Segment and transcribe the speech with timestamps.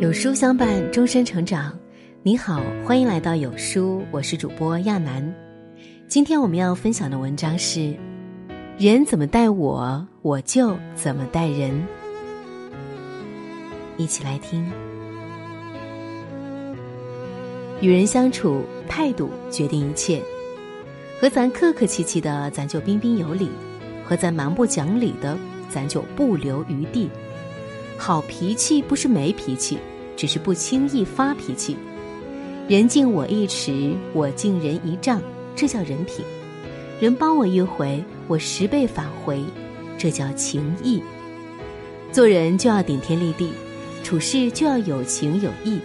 [0.00, 1.72] 有书相伴，终身成长。
[2.24, 5.32] 你好，欢迎来到有书，我是主播亚楠。
[6.08, 7.94] 今天我们要分享的文章是：
[8.76, 11.86] 人怎么待我，我就怎么待人。
[13.96, 14.68] 一起来听。
[17.80, 20.20] 与人相处，态度决定一切。
[21.20, 23.46] 和咱客客气气的，咱就彬彬有礼；
[24.04, 25.38] 和咱蛮不讲理的，
[25.70, 27.08] 咱就不留余地。
[27.96, 29.78] 好脾气不是没脾气，
[30.16, 31.76] 只是不轻易发脾气。
[32.68, 35.20] 人敬我一尺，我敬人一丈，
[35.54, 36.24] 这叫人品；
[37.00, 39.42] 人帮我一回，我十倍返回，
[39.98, 41.02] 这叫情义。
[42.10, 43.50] 做人就要顶天立地，
[44.02, 45.78] 处事就要有情有义。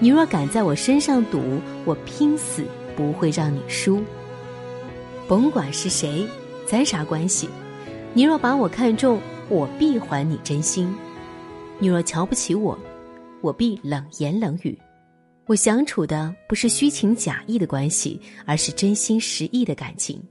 [0.00, 1.40] 你若敢在我身上赌，
[1.84, 2.64] 我拼死
[2.96, 4.02] 不会让你输。
[5.28, 6.26] 甭管是谁，
[6.66, 7.48] 咱啥关系？
[8.12, 10.94] 你若把我看重，我必还你真心。
[11.78, 12.76] 你若瞧不起我，
[13.42, 14.78] 我必冷言冷语。
[15.46, 20.22] 我相处的不是虚情假意的关系，而是真心实意的感情。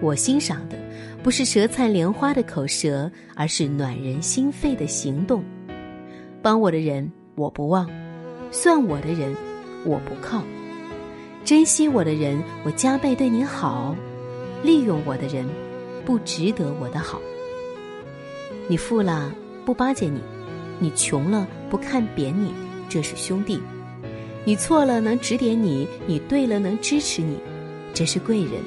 [0.00, 0.76] 我欣赏的
[1.22, 5.44] 不是舌灿莲花的口舌，而是暖人心肺的行动。
[6.42, 7.88] 帮我的人我不忘，
[8.50, 9.34] 算我的人
[9.84, 10.42] 我不靠。
[11.44, 13.94] 珍惜我的人，我加倍对你好；
[14.62, 15.46] 利用我的人，
[16.06, 17.20] 不值得我的好。
[18.66, 19.30] 你富了
[19.66, 20.20] 不巴结你。
[20.80, 22.54] 你穷了不看扁你，
[22.88, 23.58] 这是兄弟；
[24.44, 27.36] 你错了能指点你，你对了能支持你，
[27.92, 28.62] 这是贵人；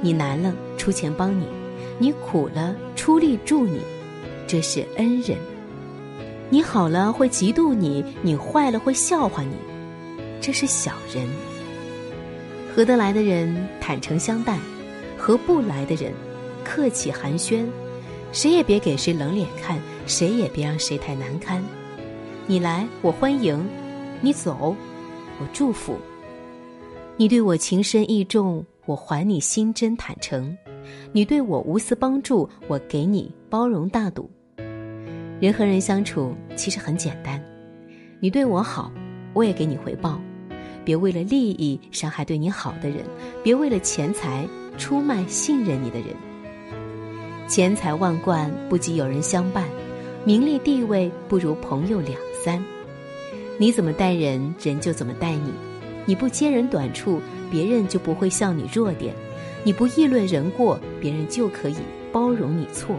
[0.00, 1.44] 你难了出钱帮你，
[1.98, 3.80] 你苦了出力助你，
[4.46, 5.36] 这是恩人；
[6.50, 9.56] 你好了会嫉妒你，你坏了会笑话你，
[10.40, 11.26] 这是小人。
[12.72, 14.56] 合得来的人坦诚相待，
[15.18, 16.12] 合不来的人
[16.62, 17.66] 客气寒暄。
[18.30, 21.60] 谁也别给谁冷脸看，谁也别让谁太难堪。
[22.46, 23.66] 你来我欢迎，
[24.20, 24.76] 你走
[25.40, 25.96] 我祝福。
[27.16, 30.54] 你对我情深意重，我还你心真坦诚；
[31.10, 34.30] 你对我无私帮助，我给你包容大度。
[35.40, 37.42] 人和人相处其实很简单，
[38.20, 38.92] 你对我好，
[39.32, 40.20] 我也给你回报。
[40.84, 42.98] 别为了利益伤害对你好的人，
[43.42, 46.08] 别为了钱财出卖信任你的人。
[47.48, 49.66] 钱财万贯不及有人相伴，
[50.26, 52.62] 名利地位不如朋友两三。
[53.58, 55.52] 你怎么待人，人就怎么待你。
[56.06, 57.20] 你不揭人短处，
[57.50, 59.12] 别人就不会笑你弱点；
[59.62, 61.76] 你不议论人过，别人就可以
[62.10, 62.96] 包容你错。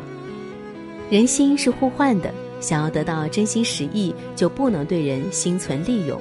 [1.09, 2.31] 人心是互换的，
[2.61, 6.19] 想要得到真心实意，就不能对人心存利用；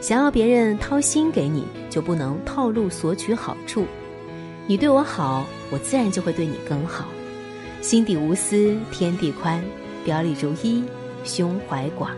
[0.00, 3.86] 想要别人掏心给你，就不能套路索取好处。
[4.66, 7.06] 你对我好，我自然就会对你更好。
[7.80, 9.60] 心底无私天地宽，
[10.04, 10.84] 表里如一
[11.24, 12.10] 胸怀广，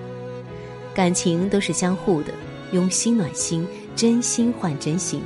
[0.95, 2.33] 感情都是相互的，
[2.73, 5.23] 用心暖心，真心换真心。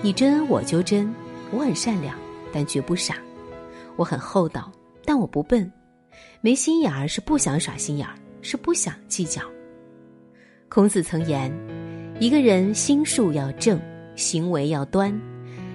[0.00, 1.12] 你真我就真，
[1.50, 2.14] 我很善良，
[2.52, 3.14] 但绝不傻；
[3.96, 4.70] 我很厚道，
[5.04, 5.70] 但我不笨。
[6.40, 9.42] 没心眼儿是不想耍心眼儿，是不想计较。
[10.68, 11.52] 孔子曾言：
[12.20, 13.80] 一个人心术要正，
[14.14, 15.12] 行为要端，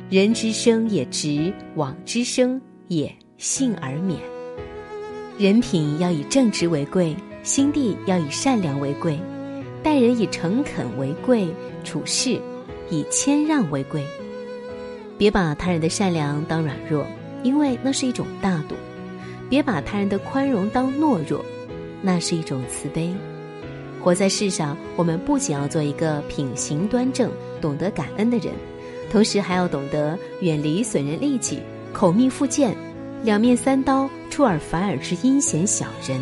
[0.09, 3.13] 人之生也直，往之生也。
[3.39, 4.21] 幸而免，
[5.35, 9.19] 人品要以正直为贵，心地要以善良为贵，
[9.81, 11.47] 待人以诚恳为贵，
[11.83, 12.39] 处事
[12.91, 14.05] 以谦让为贵。
[15.17, 17.03] 别把他人的善良当软弱，
[17.41, 18.75] 因为那是一种大度；
[19.49, 21.43] 别把他人的宽容当懦弱，
[21.99, 23.11] 那是一种慈悲。
[24.03, 28.53] 活在世上，我们不仅要做一个品行端正、懂得感恩的人，
[29.11, 31.59] 同时还要懂得远离损人利己、
[31.91, 32.77] 口蜜腹剑。
[33.23, 36.19] 两面三刀、出尔反尔之阴险小人。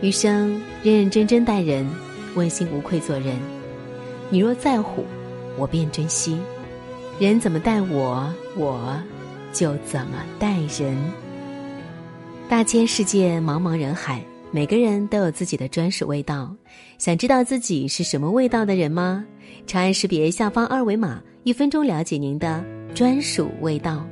[0.00, 1.84] 余生认认真真待人，
[2.36, 3.36] 问心无愧做人。
[4.30, 5.04] 你若在乎，
[5.56, 6.38] 我便珍惜。
[7.18, 9.02] 人怎么待我，我
[9.52, 10.96] 就怎么待人。
[12.48, 14.22] 大千世界，茫茫人海，
[14.52, 16.54] 每个人都有自己的专属味道。
[16.98, 19.24] 想知道自己是什么味道的人吗？
[19.66, 24.06] 长按识别下方二维码，一分钟了解您的专属味道。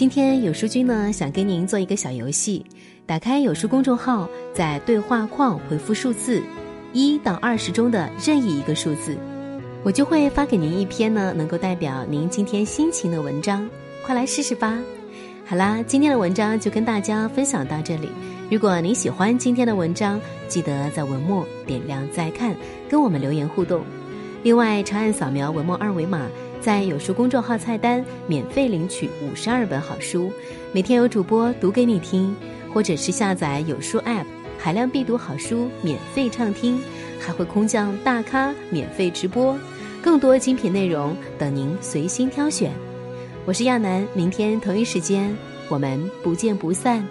[0.00, 2.64] 今天有书君呢，想跟您做一个小游戏。
[3.04, 6.42] 打开有书公众号，在对话框回复数字
[6.94, 9.14] 一到二十中的任意一个数字，
[9.82, 13.68] 我就会发给您一篇呢，能够代表您今天心情的文章。
[14.02, 14.74] 快来试试吧！
[15.44, 18.08] 好啦，今天的文章就跟大家分享到这里。
[18.50, 20.18] 如果您喜欢今天的文章，
[20.48, 22.56] 记得在文末点亮再看，
[22.88, 23.82] 跟我们留言互动。
[24.42, 26.26] 另外，长按扫描文末二维码。
[26.60, 30.30] 在有书公众号菜单免费领取五十二本好书，
[30.72, 32.36] 每天有主播读给你听，
[32.72, 34.26] 或者是下载有书 App，
[34.58, 36.78] 海量必读好书免费畅听，
[37.18, 39.58] 还会空降大咖免费直播，
[40.02, 42.70] 更多精品内容等您随心挑选。
[43.46, 45.34] 我是亚楠，明天同一时间
[45.70, 47.02] 我们不见不散。